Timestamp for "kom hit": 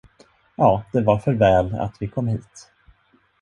2.07-2.71